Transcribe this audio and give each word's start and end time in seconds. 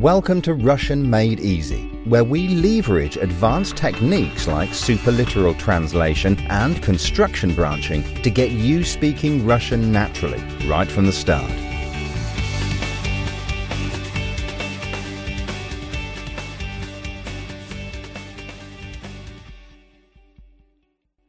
Welcome 0.00 0.42
to 0.42 0.54
Russian 0.54 1.10
Made 1.10 1.40
Easy, 1.40 1.88
where 2.04 2.22
we 2.22 2.46
leverage 2.46 3.16
advanced 3.16 3.76
techniques 3.76 4.46
like 4.46 4.68
superliteral 4.68 5.58
translation 5.58 6.38
and 6.50 6.80
construction 6.80 7.52
branching 7.52 8.04
to 8.22 8.30
get 8.30 8.52
you 8.52 8.84
speaking 8.84 9.44
Russian 9.44 9.90
naturally, 9.90 10.40
right 10.68 10.86
from 10.88 11.06
the 11.06 11.12
start. 11.12 11.50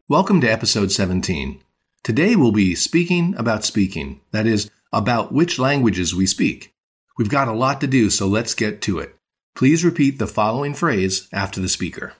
Welcome 0.08 0.42
to 0.42 0.48
episode 0.48 0.92
17. 0.92 1.60
Today 2.04 2.36
we'll 2.36 2.52
be 2.52 2.76
speaking 2.76 3.34
about 3.36 3.66
speaking, 3.66 4.22
that 4.30 4.46
is, 4.46 4.70
about 4.94 5.32
which 5.32 5.58
languages 5.58 6.14
we 6.14 6.28
speak. 6.28 6.76
We've 7.19 7.29
got 7.29 7.49
a 7.49 7.53
lot 7.53 7.81
to 7.81 7.87
do, 7.87 8.11
so 8.11 8.27
let's 8.27 8.55
get 8.55 8.83
to 8.83 8.99
it. 8.99 9.17
Please 9.55 9.85
repeat 9.85 10.19
the 10.19 10.27
following 10.27 10.75
phrase 10.75 11.29
after 11.33 11.61
the 11.61 11.69
speaker. 11.69 12.15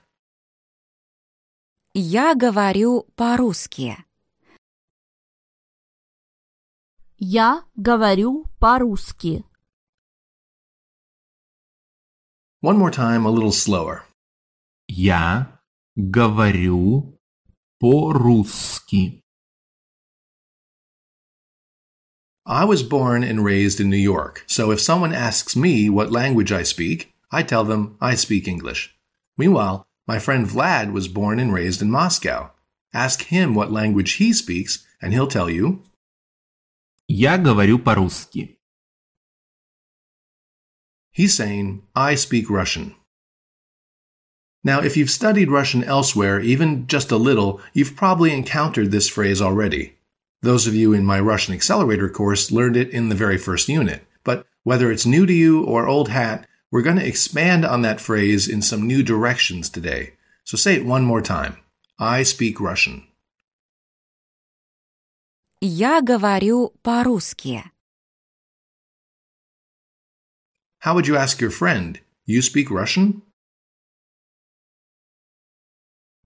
Я 1.93 2.35
говорю 2.35 3.07
по-русски. 3.15 3.97
Я 7.17 7.63
говорю 7.75 8.45
по-русски. 8.59 9.43
One 12.61 12.77
more 12.77 12.91
time, 12.91 13.25
a 13.25 13.29
little 13.29 13.51
slower. 13.51 14.03
Я 14.87 15.59
говорю 15.95 17.17
по-русски. 17.79 19.21
I 22.49 22.65
was 22.65 22.83
born 22.83 23.23
and 23.23 23.43
raised 23.43 23.79
in 23.79 23.89
New 23.89 23.97
York, 23.97 24.43
so 24.47 24.71
if 24.71 24.79
someone 24.79 25.13
asks 25.13 25.55
me 25.55 25.89
what 25.89 26.11
language 26.11 26.51
I 26.51 26.63
speak, 26.63 27.13
I 27.31 27.43
tell 27.43 27.63
them 27.63 27.97
I 27.99 28.15
speak 28.15 28.47
English. 28.47 28.95
Meanwhile, 29.37 29.87
my 30.07 30.19
friend 30.19 30.45
Vlad 30.47 30.91
was 30.91 31.07
born 31.07 31.39
and 31.39 31.53
raised 31.53 31.81
in 31.81 31.89
Moscow. 31.89 32.51
Ask 32.93 33.23
him 33.23 33.55
what 33.55 33.71
language 33.71 34.13
he 34.13 34.31
speaks, 34.31 34.85
and 35.01 35.13
he'll 35.13 35.27
tell 35.27 35.49
you, 35.49 35.81
Я 37.07 37.37
говорю 37.37 37.77
по-русски. 37.79 38.55
he's 41.11 41.33
saying, 41.33 41.81
I 41.95 42.15
speak 42.15 42.49
Russian. 42.49 42.93
Now, 44.65 44.81
if 44.81 44.97
you've 44.97 45.09
studied 45.09 45.49
Russian 45.49 45.83
elsewhere, 45.83 46.41
even 46.41 46.87
just 46.87 47.11
a 47.11 47.17
little, 47.17 47.61
you've 47.73 47.95
probably 47.95 48.33
encountered 48.33 48.91
this 48.91 49.07
phrase 49.07 49.41
already. 49.41 49.95
Those 50.41 50.67
of 50.67 50.75
you 50.75 50.93
in 50.93 51.05
my 51.05 51.19
Russian 51.19 51.53
Accelerator 51.53 52.09
course 52.09 52.51
learned 52.51 52.77
it 52.77 52.89
in 52.89 53.09
the 53.09 53.15
very 53.15 53.37
first 53.37 53.67
unit. 53.67 54.05
But 54.23 54.45
whether 54.63 54.91
it's 54.91 55.05
new 55.05 55.25
to 55.25 55.33
you 55.33 55.63
or 55.63 55.87
old 55.87 56.09
hat, 56.09 56.47
we're 56.71 56.81
going 56.81 56.97
to 56.97 57.07
expand 57.07 57.65
on 57.65 57.81
that 57.83 58.01
phrase 58.01 58.47
in 58.47 58.61
some 58.61 58.85
new 58.85 59.01
directions 59.01 59.69
today. 59.69 60.13
So 60.43 60.57
say 60.57 60.75
it 60.75 60.85
one 60.85 61.03
more 61.03 61.21
time. 61.21 61.57
I 61.97 62.23
speak 62.23 62.59
Russian. 62.59 63.07
Я 65.61 66.01
говорю 66.01 66.73
по-русски. 66.83 67.63
How 70.79 70.93
would 70.93 71.07
you 71.07 71.15
ask 71.15 71.41
your 71.41 71.49
friend? 71.49 71.99
You 72.25 72.41
speak 72.41 72.69
Russian? 72.69 73.23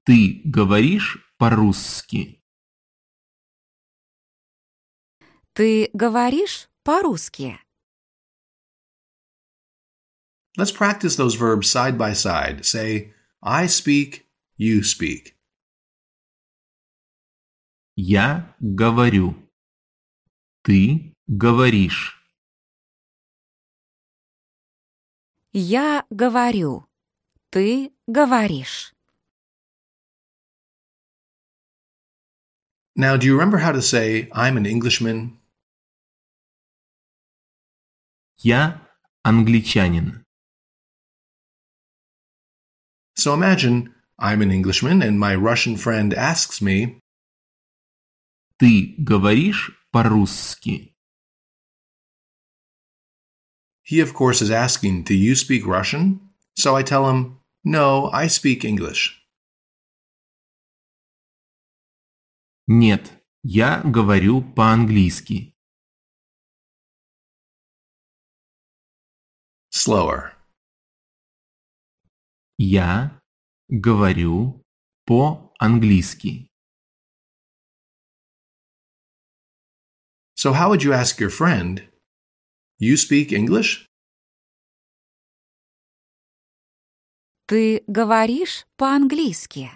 Ты 0.05 0.41
говоришь 0.45 1.17
по-русски? 1.37 2.41
Ты 5.54 5.88
говоришь 5.92 6.68
по-русски? 6.82 7.60
Let's 10.58 10.72
practice 10.72 11.14
those 11.14 11.36
verbs 11.36 11.70
side 11.70 11.96
by 11.96 12.12
side. 12.12 12.64
Say, 12.64 13.14
I 13.40 13.66
speak, 13.66 14.26
you 14.56 14.82
speak. 14.82 15.36
Я 17.94 18.52
говорю. 18.60 19.36
Ты 20.64 21.14
говоришь. 21.28 22.20
Я 25.52 26.04
говорю. 26.10 26.88
Ты 27.50 27.92
говоришь. 28.08 28.92
Now, 32.96 33.16
do 33.16 33.26
you 33.26 33.34
remember 33.34 33.58
how 33.58 33.70
to 33.70 33.82
say, 33.82 34.28
I'm 34.32 34.56
an 34.56 34.66
Englishman? 34.66 35.38
Я 38.43 38.87
англичанин. 39.23 40.25
So 43.15 43.33
imagine 43.33 43.93
I'm 44.17 44.41
an 44.41 44.51
Englishman 44.51 45.01
and 45.01 45.19
my 45.19 45.35
Russian 45.35 45.75
friend 45.75 46.13
asks 46.13 46.61
me, 46.61 46.99
Ты 48.57 48.95
говоришь 48.97 49.71
по-русски? 49.91 50.93
He, 53.83 53.99
of 54.01 54.13
course, 54.13 54.41
is 54.41 54.51
asking, 54.51 55.03
Do 55.03 55.13
you 55.13 55.35
speak 55.35 55.65
Russian? 55.65 56.19
So 56.55 56.75
I 56.75 56.83
tell 56.83 57.09
him, 57.09 57.39
No, 57.63 58.09
I 58.11 58.27
speak 58.27 58.63
English. 58.63 59.15
Нет, 62.67 63.11
я 63.43 63.81
говорю 63.83 64.41
по-английски. 64.41 65.52
Slower. 69.73 70.33
Я 72.57 73.19
говорю 73.69 74.61
по-английски. 75.05 76.47
So 80.35 80.53
how 80.53 80.69
would 80.69 80.83
you 80.83 80.93
ask 80.93 81.19
your 81.19 81.29
friend, 81.29 81.89
You 82.81 82.95
speak 82.95 83.33
English? 83.33 83.85
Ты 87.45 87.83
говоришь 87.87 88.65
по-английски. 88.77 89.69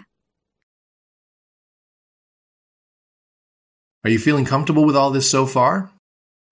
Are 4.04 4.10
you 4.10 4.18
feeling 4.18 4.46
comfortable 4.46 4.86
with 4.86 4.96
all 4.96 5.10
this 5.10 5.28
so 5.28 5.44
far? 5.44 5.92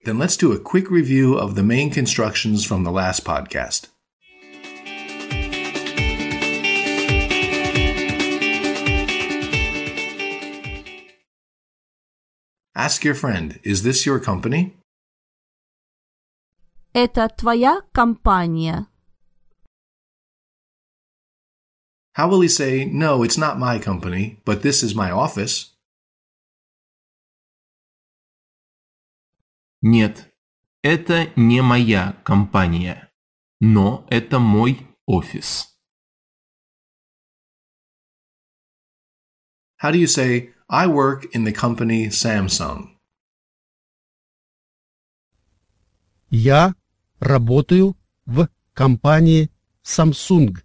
Then 0.04 0.18
let's 0.18 0.36
do 0.36 0.52
a 0.52 0.58
quick 0.58 0.90
review 0.90 1.38
of 1.38 1.54
the 1.54 1.62
main 1.62 1.90
constructions 1.90 2.64
from 2.64 2.82
the 2.82 2.90
last 2.90 3.24
podcast. 3.24 3.88
Ask 12.74 13.04
your 13.04 13.14
friend, 13.14 13.60
is 13.62 13.82
this 13.84 14.04
your 14.04 14.18
company? 14.18 14.74
Это 16.94 17.28
твоя 17.28 17.82
компания? 17.92 18.88
How 22.14 22.28
will 22.28 22.40
he 22.40 22.48
say, 22.48 22.84
no, 22.84 23.22
it's 23.22 23.38
not 23.38 23.58
my 23.58 23.78
company, 23.78 24.40
but 24.44 24.62
this 24.62 24.82
is 24.82 24.94
my 24.94 25.10
office? 25.10 25.70
Нет, 29.81 30.33
это 30.81 31.31
не 31.35 31.61
моя 31.61 32.13
компания, 32.23 33.11
но 33.59 34.05
это 34.09 34.39
мой 34.39 34.87
офис. 35.05 35.67
How 39.79 39.91
do 39.91 39.99
you 39.99 40.07
say, 40.07 40.53
I 40.67 40.87
work 40.87 41.27
in 41.33 41.43
the 41.43 41.53
company 41.53 42.09
Samsung? 42.09 42.97
Я 46.29 46.73
работаю 47.19 47.95
в 48.25 48.49
компании 48.73 49.51
Samsung. 49.83 50.57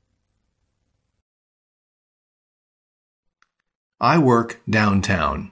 I 4.00 4.19
work 4.19 4.61
downtown. 4.67 5.51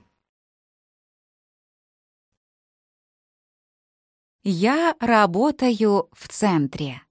Я 4.43 4.95
работаю 4.99 6.09
в 6.13 6.27
центре. 6.27 7.01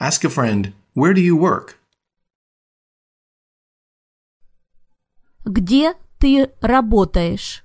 Ask 0.00 0.24
a 0.24 0.30
friend, 0.30 0.72
where 0.94 1.12
do 1.12 1.20
you 1.20 1.36
work? 1.36 1.76
Где 5.44 5.94
ты 6.18 6.52
работаешь? 6.60 7.62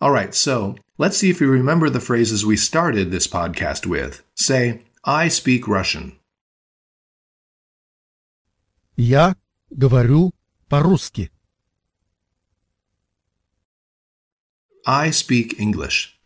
All 0.00 0.10
right, 0.12 0.34
so 0.34 0.76
let's 0.98 1.16
see 1.16 1.30
if 1.30 1.40
you 1.40 1.48
remember 1.48 1.88
the 1.88 2.00
phrases 2.00 2.44
we 2.44 2.56
started 2.56 3.10
this 3.10 3.26
podcast 3.26 3.86
with. 3.86 4.22
Say, 4.34 4.82
I 5.02 5.28
speak 5.28 5.66
Russian. 5.66 6.18
Я 8.96 9.34
говорю 9.70 10.32
по-русски. 10.68 11.30
I 14.91 15.11
speak 15.11 15.59
English. 15.59 16.19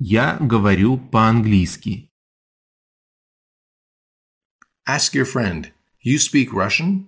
Я 0.00 0.36
говорю 0.40 0.98
по-английски. 0.98 2.10
Ask 4.84 5.14
your 5.14 5.26
friend, 5.26 5.72
you 6.04 6.18
speak 6.18 6.48
Russian? 6.50 7.06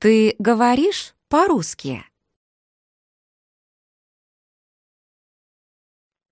Ты 0.00 0.34
говоришь 0.40 1.14
по-русски? 1.28 2.04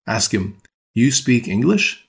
Ask 0.08 0.32
him, 0.32 0.60
you 0.96 1.10
speak 1.12 1.46
English? 1.46 2.08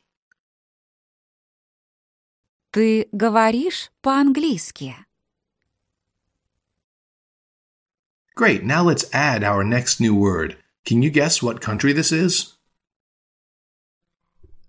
Ты 2.71 3.07
говоришь 3.11 3.91
по-английски? 4.01 4.95
Great, 8.34 8.64
now 8.64 8.82
let's 8.82 9.04
add 9.12 9.44
our 9.44 9.64
next 9.64 10.00
new 10.00 10.14
word. 10.14 10.56
Can 10.86 11.02
you 11.02 11.10
guess 11.10 11.42
what 11.42 11.60
country 11.60 11.92
this 11.92 12.10
is? 12.12 12.56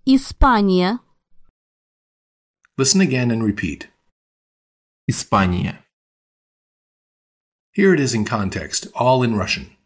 Испания. 0.06 1.00
Listen 2.76 3.00
again 3.00 3.30
and 3.30 3.44
repeat. 3.44 3.88
Испания. 5.08 5.84
Here 7.72 7.94
it 7.94 8.00
is 8.00 8.14
in 8.14 8.24
context, 8.24 8.88
all 8.94 9.22
in 9.22 9.36
Russian. 9.36 9.76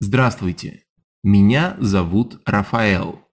Здравствуйте. 0.00 0.84
Меня 1.22 1.76
зовут 1.80 2.40
Рафаэл. 2.46 3.24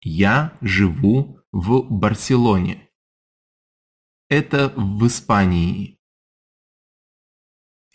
Я 0.00 0.56
живу 0.60 1.40
в 1.52 1.82
Барселоне. 1.90 2.90
Это 4.28 4.72
в 4.76 5.06
Испании. 5.06 5.97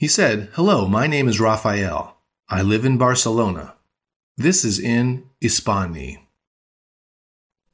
He 0.04 0.08
said, 0.08 0.50
Hello, 0.54 0.88
my 0.88 1.08
name 1.08 1.28
is 1.28 1.40
Rafael. 1.40 2.18
I 2.48 2.62
live 2.62 2.86
in 2.86 2.98
Barcelona. 2.98 3.76
This 4.38 4.64
is 4.64 4.80
in 4.80 5.30
Hispania. 5.42 6.20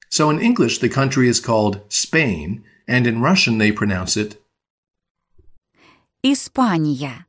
So 0.09 0.29
in 0.29 0.39
English, 0.39 0.79
the 0.79 0.89
country 0.89 1.27
is 1.27 1.39
called 1.39 1.81
Spain, 1.89 2.63
and 2.87 3.05
in 3.05 3.21
Russian, 3.21 3.57
they 3.57 3.71
pronounce 3.71 4.17
it. 4.17 4.41
Испания. 6.23 7.27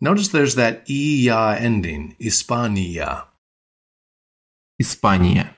Notice 0.00 0.28
there's 0.28 0.54
that 0.54 0.88
iya 0.88 1.56
ending, 1.58 2.14
Hispania. 2.18 3.26
Испания. 4.78 5.56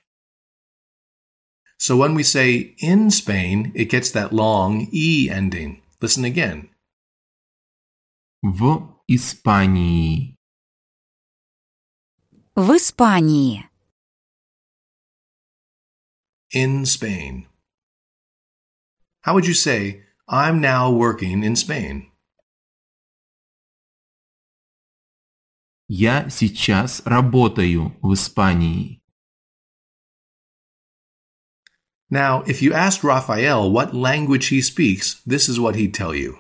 So 1.79 1.97
when 1.97 2.15
we 2.15 2.23
say 2.23 2.75
in 2.79 3.11
Spain, 3.11 3.73
it 3.75 3.91
gets 3.91 4.11
that 4.13 4.33
long 4.33 4.89
e 4.93 5.29
ending. 5.29 5.83
Listen 6.01 6.25
again. 6.25 6.69
В 8.43 8.99
Испании. 9.09 10.37
В 12.55 12.77
Испании. 12.77 13.69
In 16.53 16.85
Spain. 16.85 17.47
How 19.23 19.35
would 19.35 19.47
you 19.47 19.55
say, 19.55 20.03
I'm 20.29 20.61
now 20.61 20.91
working 20.91 21.45
in 21.45 21.57
Spain? 21.57 22.11
Я 25.89 26.29
сейчас 26.31 27.03
работаю 27.05 27.97
в 28.03 28.15
Испании. 28.15 29.03
Now, 32.11 32.43
if 32.47 32.61
you 32.61 32.75
asked 32.75 33.03
Raphael 33.03 33.71
what 33.71 33.95
language 33.95 34.49
he 34.49 34.61
speaks, 34.61 35.23
this 35.25 35.49
is 35.49 35.59
what 35.59 35.77
he'd 35.77 35.95
tell 35.95 36.15
you. 36.15 36.39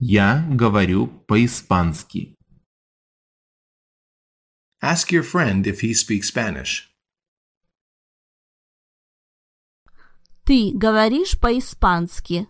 Я 0.00 0.46
говорю 0.50 1.08
по-испански. 1.26 2.34
Ask 4.82 5.10
your 5.10 5.22
friend 5.22 5.66
if 5.66 5.80
he 5.80 5.94
speaks 5.94 6.28
Spanish. 6.28 6.88
Ты 10.44 10.72
говоришь 10.74 11.38
по-испански. 11.40 12.46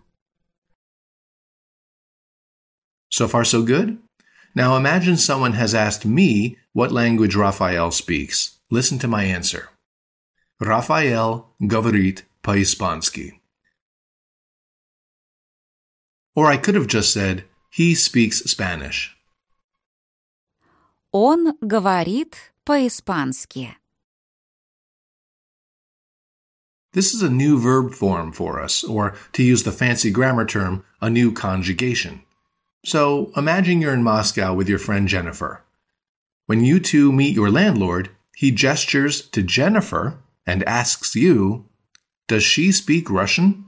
So 3.09 3.27
far, 3.27 3.43
so 3.43 3.63
good? 3.63 3.97
Now 4.53 4.75
imagine 4.75 5.17
someone 5.17 5.53
has 5.53 5.73
asked 5.73 6.05
me 6.05 6.57
what 6.73 6.91
language 6.91 7.35
Raphael 7.35 7.91
speaks. 7.91 8.59
Listen 8.69 8.99
to 8.99 9.07
my 9.07 9.23
answer. 9.23 9.69
Raphael 10.59 11.55
говорит 11.59 12.25
по-испански. 12.41 13.40
Or 16.35 16.47
I 16.47 16.57
could 16.57 16.75
have 16.75 16.87
just 16.87 17.11
said, 17.13 17.45
he 17.69 17.95
speaks 17.95 18.39
Spanish. 18.39 19.15
Он 21.11 21.53
говорит 21.61 22.51
по-испански. 22.65 23.75
This 26.93 27.13
is 27.13 27.21
a 27.21 27.29
new 27.29 27.59
verb 27.59 27.93
form 27.93 28.31
for 28.31 28.59
us, 28.59 28.83
or 28.83 29.13
to 29.33 29.43
use 29.43 29.63
the 29.63 29.71
fancy 29.71 30.09
grammar 30.09 30.45
term, 30.45 30.83
a 31.01 31.09
new 31.09 31.31
conjugation. 31.31 32.23
So 32.85 33.31
imagine 33.35 33.81
you're 33.81 33.93
in 33.93 34.03
Moscow 34.03 34.53
with 34.53 34.69
your 34.69 34.79
friend 34.79 35.07
Jennifer. 35.07 35.63
When 36.45 36.63
you 36.63 36.79
two 36.79 37.11
meet 37.11 37.35
your 37.35 37.51
landlord, 37.51 38.09
he 38.35 38.51
gestures 38.51 39.21
to 39.29 39.43
Jennifer 39.43 40.17
and 40.45 40.63
asks 40.63 41.15
you, 41.15 41.65
Does 42.27 42.43
she 42.43 42.71
speak 42.71 43.09
Russian? 43.09 43.67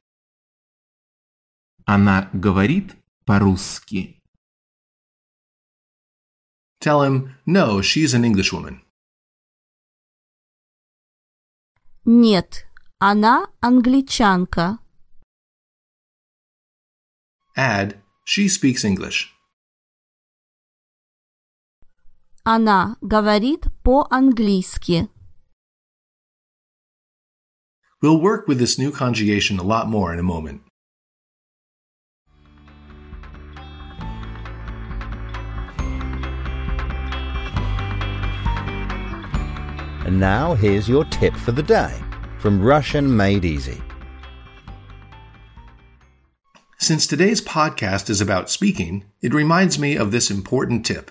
Она 1.86 2.30
говорит 2.34 2.96
по-русски. 3.26 4.20
Tell 6.80 7.02
him, 7.02 7.36
No, 7.46 7.82
she's 7.82 8.14
an 8.14 8.24
Englishwoman. 8.24 8.82
Нет, 12.06 12.66
она 13.00 13.48
англичанка. 13.62 14.80
Add, 17.56 18.02
She 18.26 18.48
speaks 18.48 18.84
English. 18.86 19.28
Она 22.44 22.96
говорит 23.02 23.66
по-английски. 23.84 25.10
We'll 28.02 28.22
work 28.22 28.48
with 28.48 28.60
this 28.60 28.78
new 28.78 28.92
conjugation 28.92 29.60
a 29.60 29.64
lot 29.64 29.88
more 29.90 30.14
in 30.14 30.20
a 30.20 30.24
moment. 30.24 30.62
And 40.15 40.21
now 40.21 40.55
here's 40.55 40.89
your 40.89 41.05
tip 41.07 41.35
for 41.35 41.51
the 41.51 41.61
day 41.61 41.93
from 42.39 42.63
Russian 42.63 43.17
Made 43.17 43.45
Easy. 43.45 43.83
Since 46.79 47.09
today's 47.09 47.41
podcast 47.43 48.09
is 48.09 48.21
about 48.21 48.49
speaking, 48.49 49.07
it 49.21 49.35
reminds 49.35 49.77
me 49.77 49.97
of 49.97 50.13
this 50.13 50.31
important 50.31 50.87
tip. 50.87 51.11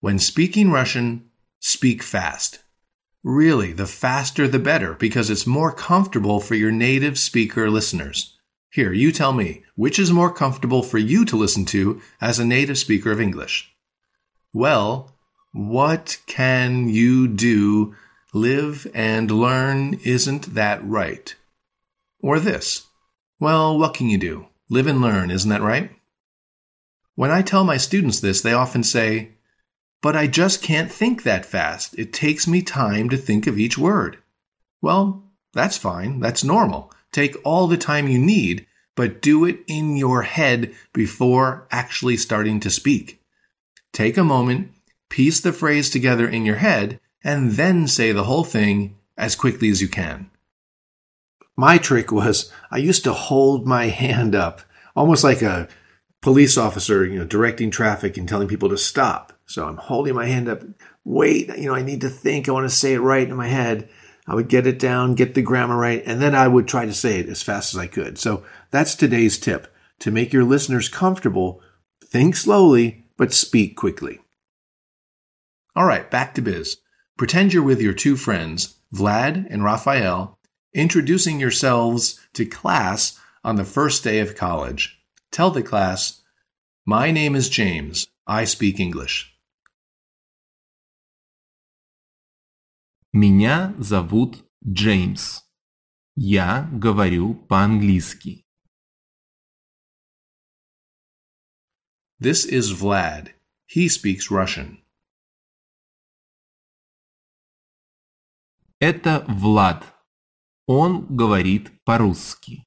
When 0.00 0.18
speaking 0.18 0.72
Russian, 0.72 1.30
speak 1.60 2.02
fast. 2.02 2.64
Really, 3.22 3.72
the 3.72 3.86
faster 3.86 4.48
the 4.48 4.58
better 4.58 4.94
because 4.94 5.30
it's 5.30 5.46
more 5.46 5.70
comfortable 5.70 6.40
for 6.40 6.56
your 6.56 6.72
native 6.72 7.20
speaker 7.20 7.70
listeners. 7.70 8.36
Here, 8.70 8.92
you 8.92 9.12
tell 9.12 9.32
me, 9.32 9.62
which 9.76 10.00
is 10.00 10.10
more 10.10 10.32
comfortable 10.32 10.82
for 10.82 10.98
you 10.98 11.24
to 11.26 11.36
listen 11.36 11.64
to 11.66 12.02
as 12.20 12.40
a 12.40 12.44
native 12.44 12.76
speaker 12.76 13.12
of 13.12 13.20
English? 13.20 13.72
Well, 14.52 15.16
what 15.52 16.18
can 16.26 16.88
you 16.88 17.28
do? 17.28 17.94
Live 18.34 18.90
and 18.94 19.30
learn 19.30 20.00
isn't 20.04 20.54
that 20.54 20.82
right? 20.82 21.34
Or 22.20 22.40
this? 22.40 22.86
Well, 23.38 23.78
what 23.78 23.92
can 23.92 24.08
you 24.08 24.16
do? 24.16 24.46
Live 24.70 24.86
and 24.86 25.02
learn, 25.02 25.30
isn't 25.30 25.50
that 25.50 25.60
right? 25.60 25.90
When 27.14 27.30
I 27.30 27.42
tell 27.42 27.62
my 27.62 27.76
students 27.76 28.20
this, 28.20 28.40
they 28.40 28.54
often 28.54 28.84
say, 28.84 29.32
But 30.00 30.16
I 30.16 30.28
just 30.28 30.62
can't 30.62 30.90
think 30.90 31.24
that 31.24 31.44
fast. 31.44 31.98
It 31.98 32.14
takes 32.14 32.46
me 32.46 32.62
time 32.62 33.10
to 33.10 33.18
think 33.18 33.46
of 33.46 33.58
each 33.58 33.76
word. 33.76 34.16
Well, 34.80 35.24
that's 35.52 35.76
fine. 35.76 36.20
That's 36.20 36.42
normal. 36.42 36.90
Take 37.12 37.36
all 37.44 37.66
the 37.66 37.76
time 37.76 38.08
you 38.08 38.18
need, 38.18 38.66
but 38.96 39.20
do 39.20 39.44
it 39.44 39.60
in 39.66 39.98
your 39.98 40.22
head 40.22 40.74
before 40.94 41.66
actually 41.70 42.16
starting 42.16 42.60
to 42.60 42.70
speak. 42.70 43.20
Take 43.92 44.16
a 44.16 44.24
moment, 44.24 44.72
piece 45.10 45.38
the 45.40 45.52
phrase 45.52 45.90
together 45.90 46.26
in 46.26 46.46
your 46.46 46.56
head, 46.56 46.98
and 47.24 47.52
then 47.52 47.86
say 47.86 48.12
the 48.12 48.24
whole 48.24 48.44
thing 48.44 48.96
as 49.16 49.36
quickly 49.36 49.68
as 49.68 49.80
you 49.80 49.88
can. 49.88 50.30
My 51.56 51.78
trick 51.78 52.10
was 52.10 52.50
I 52.70 52.78
used 52.78 53.04
to 53.04 53.12
hold 53.12 53.66
my 53.66 53.86
hand 53.86 54.34
up, 54.34 54.62
almost 54.96 55.22
like 55.22 55.42
a 55.42 55.68
police 56.22 56.56
officer, 56.56 57.04
you 57.04 57.18
know, 57.18 57.24
directing 57.24 57.70
traffic 57.70 58.16
and 58.16 58.28
telling 58.28 58.48
people 58.48 58.70
to 58.70 58.78
stop. 58.78 59.32
So 59.46 59.66
I'm 59.66 59.76
holding 59.76 60.14
my 60.14 60.26
hand 60.26 60.48
up. 60.48 60.62
Wait, 61.04 61.48
you 61.58 61.66
know, 61.66 61.74
I 61.74 61.82
need 61.82 62.00
to 62.02 62.08
think. 62.08 62.48
I 62.48 62.52
want 62.52 62.68
to 62.68 62.74
say 62.74 62.94
it 62.94 63.00
right 63.00 63.28
in 63.28 63.36
my 63.36 63.48
head. 63.48 63.88
I 64.26 64.34
would 64.34 64.48
get 64.48 64.66
it 64.68 64.78
down, 64.78 65.14
get 65.14 65.34
the 65.34 65.42
grammar 65.42 65.76
right, 65.76 66.02
and 66.06 66.22
then 66.22 66.34
I 66.34 66.46
would 66.46 66.68
try 66.68 66.86
to 66.86 66.94
say 66.94 67.18
it 67.18 67.28
as 67.28 67.42
fast 67.42 67.74
as 67.74 67.78
I 67.78 67.88
could. 67.88 68.18
So 68.18 68.44
that's 68.70 68.94
today's 68.94 69.36
tip. 69.36 69.68
To 70.00 70.10
make 70.10 70.32
your 70.32 70.44
listeners 70.44 70.88
comfortable, 70.88 71.60
think 72.04 72.36
slowly, 72.36 73.06
but 73.16 73.32
speak 73.32 73.76
quickly. 73.76 74.20
All 75.74 75.84
right, 75.84 76.10
back 76.10 76.34
to 76.34 76.42
biz. 76.42 76.78
Pretend 77.17 77.53
you're 77.53 77.63
with 77.63 77.81
your 77.81 77.93
two 77.93 78.15
friends, 78.15 78.75
Vlad 78.93 79.47
and 79.49 79.63
Raphael, 79.63 80.37
introducing 80.73 81.39
yourselves 81.39 82.19
to 82.33 82.45
class 82.45 83.19
on 83.43 83.55
the 83.55 83.65
first 83.65 84.03
day 84.03 84.19
of 84.19 84.35
college. 84.35 84.99
Tell 85.31 85.51
the 85.51 85.63
class, 85.63 86.21
My 86.85 87.11
name 87.11 87.35
is 87.35 87.49
James. 87.49 88.07
I 88.27 88.45
speak 88.45 88.79
English. 88.79 89.33
Меня 93.13 93.73
зовут 93.79 94.45
Джеймс. 94.63 95.41
Я 96.15 96.69
говорю 96.73 97.33
по-английски. 97.33 98.45
This 102.19 102.45
is 102.45 102.71
Vlad. 102.71 103.33
He 103.67 103.87
speaks 103.87 104.31
Russian. 104.31 104.79
Это 108.81 109.25
Влад. 109.27 109.83
Он 110.67 111.05
говорит 111.15 111.71
по-русски. 111.85 112.63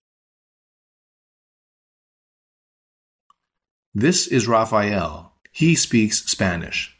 This 3.95 4.27
is 4.29 4.47
Raphael. 4.47 5.33
He 5.53 5.75
speaks 5.75 6.25
Spanish. 6.27 6.97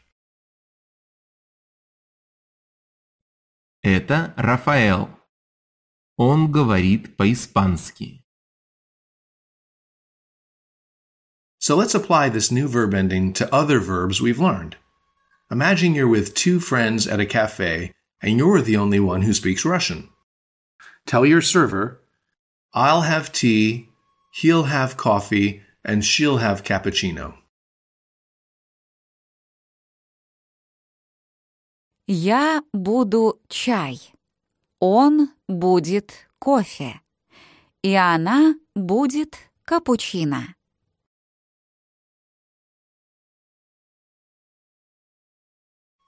Это 3.83 4.33
Рафаэл. 4.37 5.09
Он 6.17 6.51
говорит 6.51 7.17
по-испански. 7.17 8.23
So 11.59 11.75
let's 11.75 11.95
apply 11.95 12.29
this 12.29 12.51
new 12.51 12.67
verb 12.67 12.93
ending 12.93 13.33
to 13.33 13.53
other 13.53 13.79
verbs 13.79 14.21
we've 14.21 14.39
learned. 14.39 14.77
Imagine 15.49 15.95
you're 15.95 16.07
with 16.07 16.33
two 16.33 16.59
friends 16.59 17.07
at 17.07 17.19
a 17.19 17.25
cafe 17.25 17.93
and 18.21 18.37
you're 18.37 18.61
the 18.61 18.77
only 18.77 18.99
one 18.99 19.23
who 19.23 19.33
speaks 19.33 19.65
Russian. 19.65 20.09
Tell 21.05 21.25
your 21.25 21.41
server, 21.41 22.01
I'll 22.73 23.01
have 23.01 23.31
tea, 23.31 23.89
he'll 24.31 24.63
have 24.63 24.97
coffee, 24.97 25.61
and 25.83 26.05
she'll 26.05 26.37
have 26.37 26.63
cappuccino. 26.63 27.33
Я 32.07 32.61
буду 32.73 33.39
чай. 33.47 33.99
Он 34.79 35.29
будет 35.47 36.11
кофе. 36.39 36.99
И 37.83 37.93
она 37.95 38.55
будет 38.75 39.37
капучино. 39.63 40.54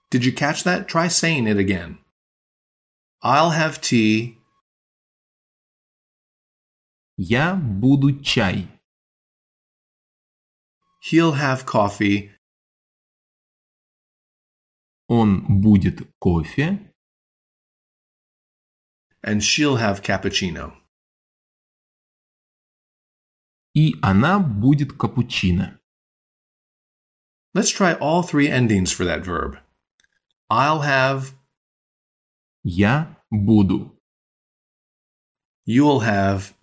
Did 0.09 0.25
you 0.25 0.31
catch 0.33 0.63
that? 0.63 0.87
Try 0.87 1.07
saying 1.07 1.47
it 1.47 1.57
again. 1.57 1.97
I'll 3.21 3.51
have 3.51 3.81
tea, 3.81 4.37
Я 7.17 7.55
буду 7.55 8.21
чай. 8.23 8.67
he'll 11.09 11.33
have 11.33 11.65
coffee, 11.65 12.31
Он 15.09 15.61
будет 15.61 16.01
кофе. 16.19 16.89
and 19.25 19.41
she'll 19.43 19.77
have 19.77 20.01
cappuccino. 20.01 20.73
И 23.75 23.95
она 24.01 24.39
будет 24.39 24.93
капучино. 24.97 25.79
Let's 27.55 27.69
try 27.69 27.93
all 27.99 28.21
three 28.23 28.47
endings 28.49 28.91
for 28.91 29.05
that 29.05 29.23
verb. 29.25 29.59
I'll 30.49 30.81
have, 30.81 31.33
Я 32.63 33.17
буду. 33.31 33.97
you'll 35.65 36.01
have, 36.01 36.53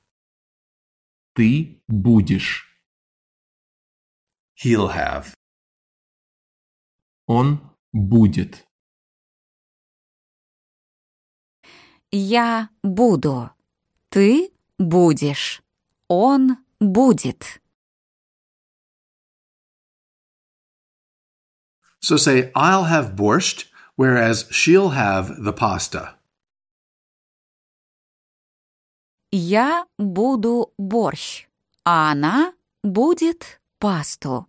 Ты 1.35 1.83
будешь. 1.89 2.67
he'll 4.55 4.89
have. 4.89 5.35
Он 7.27 7.61
будет. 7.93 8.67
Я 12.13 12.69
буду. 12.83 13.51
Ты 14.11 14.53
будешь. 14.79 15.63
Он 16.09 16.57
будет. 16.81 17.61
So 22.03 22.17
say, 22.17 22.51
I'll 22.55 22.85
have 22.85 23.15
borscht, 23.15 23.67
whereas 23.97 24.47
she'll 24.51 24.91
have 24.91 25.43
the 25.43 25.53
pasta. 25.53 26.15
Я 29.33 29.87
буду 29.99 30.73
борщ, 30.79 31.47
а 31.85 32.11
она 32.11 32.53
будет 32.83 33.61
пасту. 33.79 34.47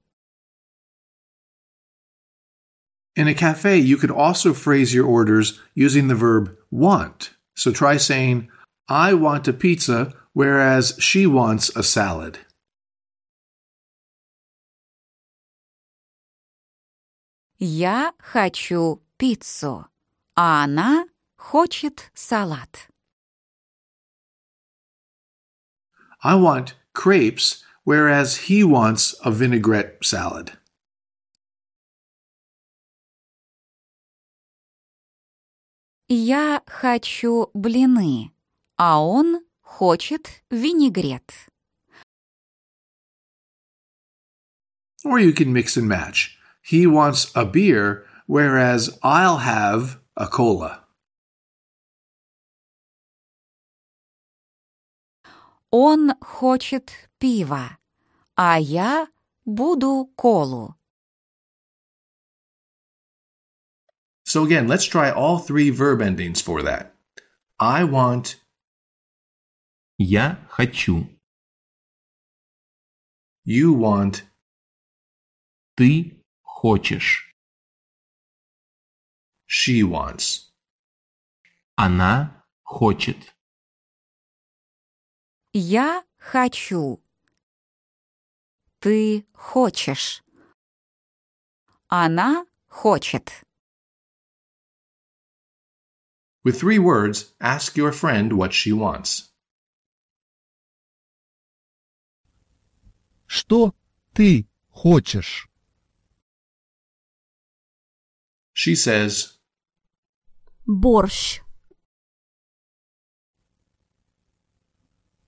In 3.16 3.28
a 3.28 3.34
cafe, 3.36 3.78
you 3.78 3.98
could 3.98 4.10
also 4.10 4.54
phrase 4.54 4.94
your 4.94 5.06
orders 5.06 5.60
using 5.76 6.08
the 6.08 6.16
verb 6.16 6.56
want. 6.72 7.32
So 7.56 7.72
try 7.72 7.98
saying, 7.98 8.50
I 8.88 9.14
want 9.14 9.48
a 9.48 9.54
pizza, 9.54 10.14
whereas 10.34 10.96
she 10.98 11.28
wants 11.28 11.70
a 11.76 11.84
salad. 11.84 12.40
Я 17.60 18.14
хочу 18.18 19.04
пиццу, 19.18 19.86
а 20.36 20.64
она 20.64 21.08
хочет 21.36 22.12
салат. 22.14 22.90
I 26.24 26.36
want 26.36 26.76
crepes, 26.94 27.64
whereas 27.84 28.48
he 28.48 28.64
wants 28.64 29.16
a 29.24 29.32
vinaigrette 29.32 29.98
salad. 30.04 30.52
Я 36.08 36.62
хочу 36.68 37.50
блины, 37.54 38.34
а 38.76 39.02
он 39.02 39.46
хочет 39.62 40.44
винегрет. 40.50 41.32
Or 45.04 45.20
you 45.20 45.34
can 45.34 45.52
mix 45.54 45.78
and 45.78 45.88
match. 45.88 46.38
He 46.62 46.86
wants 46.86 47.32
a 47.34 47.46
beer, 47.46 48.06
whereas 48.28 48.98
I'll 49.04 49.38
have 49.40 50.00
a 50.16 50.28
cola. 50.28 50.80
Он 55.72 56.12
хочет 56.20 56.92
пива, 57.18 57.78
а 58.36 58.60
я 58.60 59.08
буду 59.46 60.12
колу. 60.18 60.76
So 64.24 64.44
again, 64.46 64.68
let's 64.68 64.86
try 64.86 65.12
all 65.12 65.40
three 65.40 65.70
verb 65.70 66.02
endings 66.02 66.42
for 66.42 66.62
that. 66.64 66.94
I 67.60 67.84
want, 67.84 68.38
Я 69.98 70.38
хочу. 70.50 71.08
you 73.46 73.74
want, 73.74 74.24
Ты 75.78 76.22
хочешь. 76.44 77.34
she 79.46 79.84
wants. 79.84 80.52
Она 81.76 82.46
хочет. 82.64 83.18
Я 85.54 86.06
хочу. 86.18 87.04
Ты 88.80 89.26
хочешь. 89.34 90.24
Она 91.88 92.46
хочет. 92.68 93.44
With 96.44 96.60
three 96.60 96.80
words, 96.80 97.34
ask 97.40 97.76
your 97.76 97.92
friend 97.92 98.34
what 98.34 98.52
she 98.54 98.72
wants. 98.72 99.32
Что 103.28 103.76
ты 104.14 104.48
хочешь? 104.70 105.48
She 108.54 108.76
says, 108.76 109.35
борщ, 110.66 111.42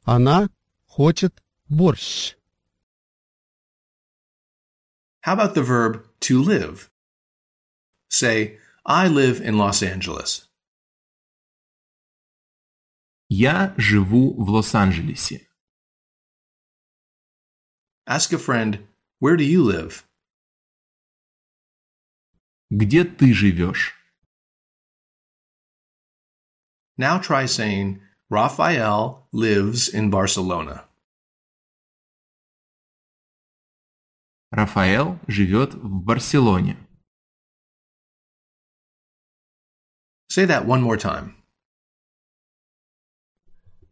Она 0.05 0.49
хочет 0.85 1.41
борщ. 1.69 2.35
How 5.25 5.33
about 5.33 5.55
the 5.55 5.63
verb 5.63 6.05
to 6.19 6.43
live? 6.43 6.89
Say, 8.09 8.59
I 8.85 9.07
live 9.07 9.39
in 9.39 9.57
Los 9.57 9.81
Angeles. 9.81 10.49
Я 13.29 13.73
живу 13.77 14.35
в 14.37 14.49
Лос-Анджелесе. 14.49 15.47
Ask 18.05 18.33
a 18.33 18.37
friend, 18.37 18.85
Where 19.21 19.37
do 19.37 19.45
you 19.45 19.63
live? 19.63 20.03
Где 22.69 23.05
ты 23.05 23.33
живешь? 23.33 23.95
Now 26.97 27.17
try 27.17 27.45
saying, 27.45 27.99
Raphael 28.29 29.27
lives 29.31 29.89
in 29.89 30.09
Barcelona. 30.09 30.85
Рафаэл 34.51 35.19
живет 35.27 35.73
в 35.73 36.03
Барселоне. 36.03 36.77
Say 40.29 40.45
that 40.45 40.65
one 40.65 40.81
more 40.81 40.97
time. 40.97 41.35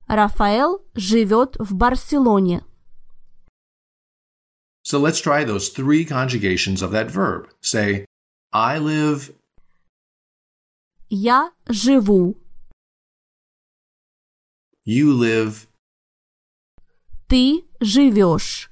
Рафаэл 0.08 0.86
живет 0.96 1.56
в 1.60 1.74
Барселоне. 1.74 2.64
So 4.84 5.00
let's 5.00 5.20
try 5.20 5.44
those 5.44 5.70
three 5.70 6.06
conjugations 6.06 6.82
of 6.82 6.92
that 6.92 7.10
verb. 7.10 7.50
Say, 7.62 8.06
I 8.54 8.78
live, 8.78 9.34
Я 11.10 11.52
живу. 11.68 12.38
you 14.86 15.14
live, 15.14 15.68
Ты 17.28 17.64
живешь. 17.80 18.70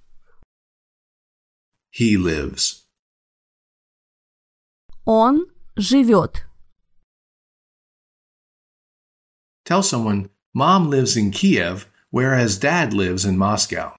he 1.91 2.17
lives. 2.17 2.85
Он 5.05 5.45
живет. 5.75 6.45
Tell 9.65 9.81
someone, 9.83 10.29
Mom 10.53 10.89
lives 10.89 11.15
in 11.17 11.31
Kiev, 11.31 11.87
whereas 12.11 12.57
Dad 12.57 12.93
lives 12.93 13.23
in 13.25 13.37
Moscow. 13.37 13.95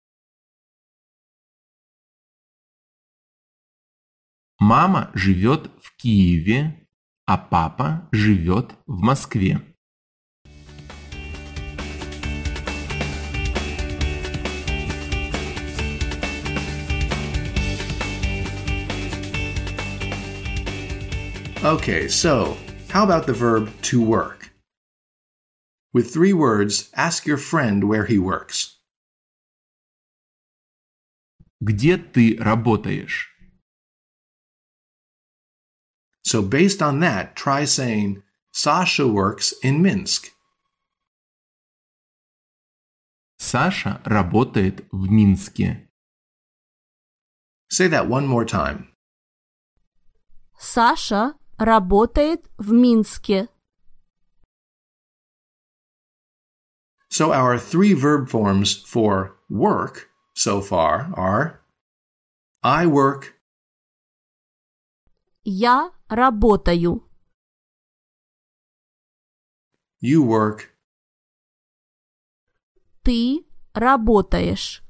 Мама 4.58 5.10
живет 5.14 5.70
в 5.82 5.96
Киеве, 5.96 6.86
а 7.26 7.38
папа 7.38 8.08
живет 8.12 8.72
в 8.86 9.00
Москве. 9.00 9.60
Okay, 21.64 22.08
so 22.08 22.56
how 22.88 23.04
about 23.04 23.26
the 23.26 23.32
verb 23.32 23.70
to 23.82 24.02
work? 24.02 24.50
With 25.92 26.12
three 26.12 26.32
words, 26.32 26.90
ask 26.94 27.26
your 27.26 27.36
friend 27.36 27.84
where 27.84 28.06
he 28.06 28.18
works. 28.18 28.76
Где 31.62 31.98
ты 31.98 32.38
работаешь? 32.38 33.26
So, 36.24 36.42
based 36.42 36.80
on 36.80 37.00
that, 37.00 37.36
try 37.36 37.64
saying, 37.64 38.22
Sasha 38.52 39.06
works 39.06 39.52
in 39.62 39.82
Minsk. 39.82 40.30
Саша 43.38 44.00
работает 44.04 44.86
в 44.92 45.08
Минске. 45.10 45.88
Say 47.70 47.88
that 47.88 48.08
one 48.08 48.26
more 48.26 48.44
time. 48.44 48.88
Саша 50.58 51.34
работает 51.57 52.45
в 52.57 52.71
Минске. 52.71 53.49
So, 57.09 57.31
our 57.31 57.57
three 57.57 57.93
verb 57.93 58.29
forms 58.29 58.83
for 58.83 59.37
work 59.49 60.09
so 60.35 60.59
far 60.61 61.13
are 61.15 61.61
I 62.63 62.85
work, 62.87 63.33
Я 65.45 65.91
работаю. 66.09 67.03
you 70.01 70.23
work, 70.23 70.71
Ты 73.03 73.45
работаешь. 73.73 74.81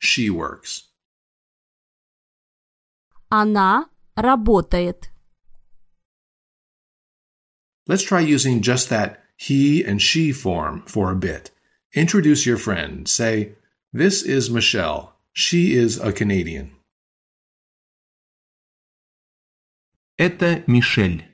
she 0.00 0.30
works. 0.30 0.84
Она 3.28 3.90
работает. 4.15 5.09
Let's 7.87 8.03
try 8.03 8.21
using 8.21 8.61
just 8.61 8.89
that 8.89 9.23
he 9.35 9.83
and 9.83 10.01
she 10.01 10.31
form 10.31 10.83
for 10.85 11.11
a 11.11 11.15
bit. 11.15 11.51
Introduce 11.93 12.45
your 12.45 12.57
friend. 12.57 13.07
Say, 13.07 13.55
This 13.91 14.23
is 14.23 14.49
Michelle. 14.49 15.13
She 15.33 15.73
is 15.73 15.97
a 15.99 16.13
Canadian. 16.13 16.71
Это 20.17 20.63
Мишель. 20.67 21.25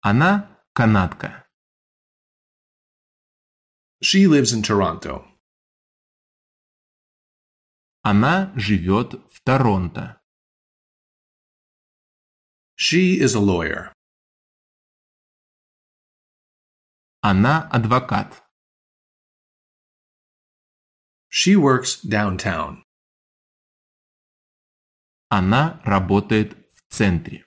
Она 0.00 0.58
канадка. 0.74 1.44
She 4.00 4.26
lives 4.26 4.52
in 4.52 4.62
Toronto. 4.62 5.24
Она 8.02 8.52
живет 8.56 9.14
в 9.30 9.40
Торонто. 9.44 10.20
She 12.76 13.20
is 13.20 13.34
a 13.34 13.40
lawyer. 13.40 13.92
Она 17.22 17.68
адвокат. 17.70 18.42
She 21.28 21.56
works 21.56 22.00
downtown. 22.02 22.82
Она 25.30 25.80
работает 25.84 26.56
в 26.74 26.92
центре. 26.92 27.44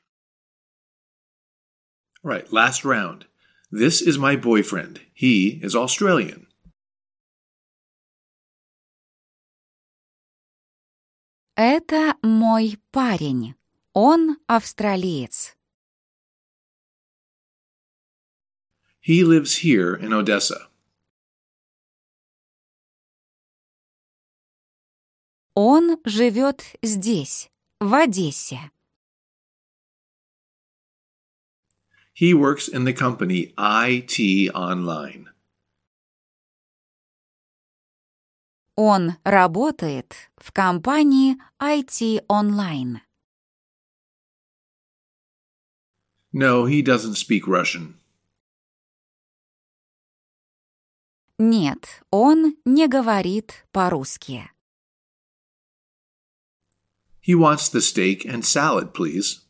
Right, 2.23 2.51
last 2.51 2.83
round. 2.83 3.27
This 3.71 4.01
is 4.01 4.17
my 4.17 4.35
boyfriend. 4.35 5.01
He 5.13 5.59
is 5.61 5.75
Australian. 5.75 6.47
Это 11.55 12.15
мой 12.23 12.77
парень. 12.91 13.55
Он 13.93 14.37
австралиец. 14.47 15.55
He 19.01 19.23
lives 19.23 19.57
here 19.63 19.95
in 19.95 20.13
Odessa. 20.13 20.69
Он 25.53 25.97
живет 26.03 26.75
здесь, 26.81 27.49
в 27.79 27.93
Одессе. 27.93 28.71
He 32.13 32.33
works 32.33 32.67
in 32.67 32.83
the 32.83 32.93
company 32.93 33.53
IT 33.57 34.51
Online. 34.53 35.27
Он 38.75 39.13
работает 39.23 40.29
в 40.37 40.51
компании 40.51 41.37
IT 41.61 42.25
Online. 42.27 43.01
No, 46.33 46.65
he 46.65 46.81
doesn't 46.81 47.15
speak 47.15 47.47
Russian. 47.47 47.95
Нет, 51.37 52.01
он 52.11 52.55
не 52.65 52.87
говорит 52.87 53.65
по-русски. 53.71 54.49
He 57.21 57.35
wants 57.35 57.69
the 57.69 57.81
steak 57.81 58.25
and 58.25 58.45
salad, 58.45 58.93
please. 58.93 59.41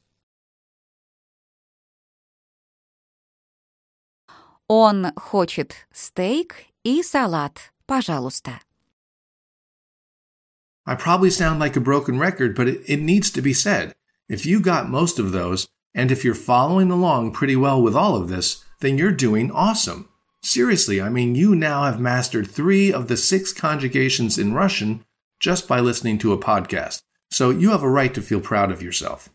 Он 4.67 5.12
хочет 5.15 5.76
стейк 5.91 6.56
и 6.84 7.04
салат, 7.04 7.74
пожалуйста. 7.86 8.60
I 10.88 10.95
probably 10.95 11.30
sound 11.30 11.60
like 11.60 11.76
a 11.76 11.82
broken 11.82 12.17
record, 12.17 12.56
but 12.56 12.67
it, 12.67 12.82
it 12.88 13.02
needs 13.02 13.30
to 13.32 13.41
be 13.41 13.54
said. 13.54 13.95
If 14.28 14.45
you 14.45 14.60
got 14.60 14.89
most 14.89 15.19
of 15.19 15.32
those, 15.32 15.67
and 15.94 16.11
if 16.11 16.24
you're 16.24 16.35
following 16.35 16.90
along 16.90 17.33
pretty 17.33 17.57
well 17.57 17.83
with 17.83 17.96
all 17.96 18.16
of 18.16 18.29
this, 18.29 18.64
then 18.81 18.98
you're 18.98 19.12
doing 19.12 19.50
awesome. 19.50 20.09
Seriously, 20.42 21.00
I 21.00 21.09
mean, 21.09 21.35
you 21.35 21.55
now 21.55 21.85
have 21.85 22.00
mastered 22.00 22.50
three 22.50 22.92
of 22.92 23.09
the 23.09 23.16
six 23.16 23.53
conjugations 23.53 24.38
in 24.38 24.55
Russian 24.55 25.05
just 25.38 25.68
by 25.68 25.81
listening 25.81 26.18
to 26.18 26.33
a 26.33 26.38
podcast. 26.38 27.03
So 27.31 27.50
you 27.50 27.70
have 27.70 27.83
a 27.83 27.88
right 27.88 28.12
to 28.14 28.22
feel 28.22 28.40
proud 28.40 28.72
of 28.72 28.83
yourself. 28.83 29.29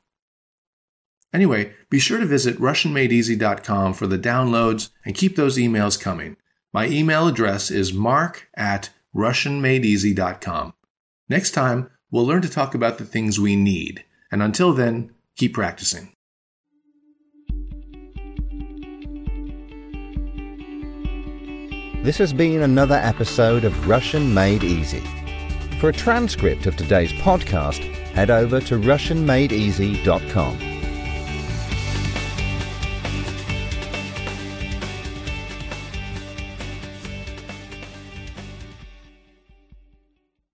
Anyway, 1.33 1.73
be 1.89 1.99
sure 1.99 2.17
to 2.17 2.25
visit 2.25 2.57
RussianMadeEasy.com 2.59 3.93
for 3.93 4.07
the 4.07 4.17
downloads 4.17 4.89
and 5.03 5.15
keep 5.15 5.35
those 5.35 5.57
emails 5.57 5.99
coming. 5.99 6.37
My 6.73 6.87
email 6.87 7.27
address 7.27 7.69
is 7.71 7.93
mark 7.93 8.47
at 8.55 8.89
RussianMadeEasy.com. 9.15 10.73
Next 11.29 11.51
time, 11.51 11.89
we'll 12.09 12.25
learn 12.25 12.41
to 12.41 12.49
talk 12.49 12.73
about 12.73 12.97
the 12.97 13.05
things 13.05 13.39
we 13.39 13.55
need. 13.55 14.03
And 14.31 14.41
until 14.41 14.73
then, 14.73 15.11
keep 15.35 15.53
practicing. 15.53 16.14
This 22.05 22.19
has 22.19 22.33
been 22.33 22.61
another 22.61 22.99
episode 23.01 23.63
of 23.63 23.87
Russian 23.87 24.31
Made 24.31 24.63
Easy. 24.63 25.01
For 25.79 25.89
a 25.89 25.93
transcript 25.93 26.67
of 26.67 26.77
today's 26.77 27.11
podcast, 27.13 27.79
head 28.13 28.29
over 28.29 28.61
to 28.61 28.75
RussianMadeEasy.com. 28.75 30.74